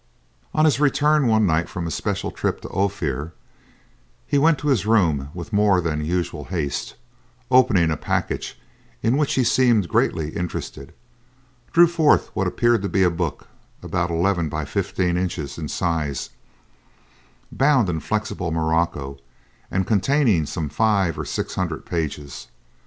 [0.55, 3.33] On his return one night from a special trip to Ophir
[4.25, 6.97] he went to his room with more than usual haste, and
[7.59, 8.59] opening a package
[9.03, 10.95] in which he seemed greatly interested,
[11.71, 13.47] drew forth what appeared to be a book,
[13.83, 16.31] about eleven by fifteen inches in size,
[17.51, 19.19] bound in flexible morocco
[19.69, 22.47] and containing some five or six hundred pages.